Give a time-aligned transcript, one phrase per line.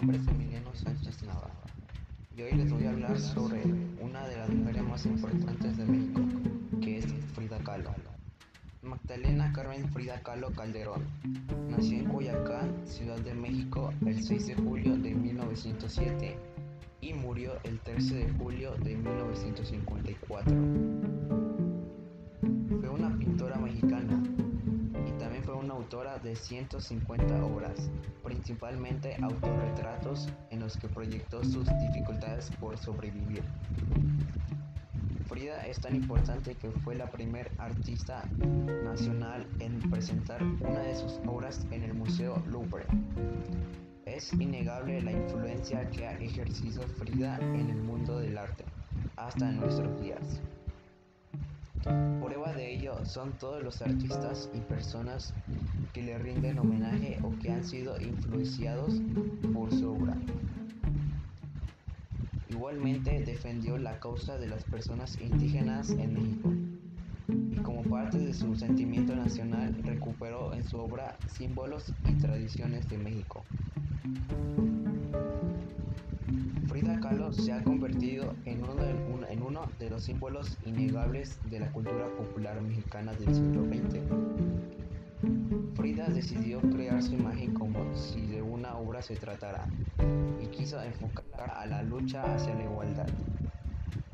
[0.00, 1.52] nombre es Emiliano Sánchez Navarro
[2.34, 3.62] y hoy les voy a hablar sobre
[4.00, 6.22] una de las mujeres más importantes de México,
[6.80, 7.90] que es Frida Kahlo.
[8.80, 11.04] Magdalena Carmen Frida Kahlo Calderón
[11.68, 16.38] nació en Coyacán, Ciudad de México, el 6 de julio de 1907
[17.02, 20.99] y murió el 13 de julio de 1954.
[26.30, 27.90] De 150 obras,
[28.22, 33.42] principalmente autorretratos en los que proyectó sus dificultades por sobrevivir.
[35.26, 38.22] Frida es tan importante que fue la primer artista
[38.84, 42.86] nacional en presentar una de sus obras en el Museo Louvre.
[44.06, 48.64] Es innegable la influencia que ha ejercido Frida en el mundo del arte,
[49.16, 50.40] hasta nuestros días.
[51.82, 55.32] Prueba de ello son todos los artistas y personas
[55.92, 59.00] que le rinden homenaje o que han sido influenciados
[59.52, 60.16] por su obra.
[62.48, 66.52] Igualmente defendió la causa de las personas indígenas en México
[67.50, 72.98] y como parte de su sentimiento nacional recuperó en su obra símbolos y tradiciones de
[72.98, 73.44] México.
[76.66, 82.60] Frida Kahlo se ha convertido en uno, de, los símbolos innegables de la cultura popular
[82.62, 84.89] mexicana del siglo XX.
[85.74, 89.66] Frida decidió crear su imagen como si de una obra se tratara
[90.42, 93.08] y quiso enfocar a la lucha hacia la igualdad.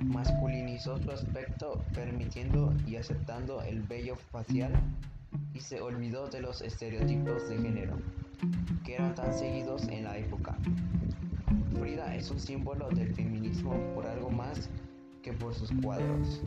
[0.00, 4.72] Masculinizó su aspecto permitiendo y aceptando el vello facial
[5.54, 7.98] y se olvidó de los estereotipos de género
[8.84, 10.56] que eran tan seguidos en la época.
[11.78, 14.68] Frida es un símbolo del feminismo por algo más
[15.22, 16.42] que por sus cuadros.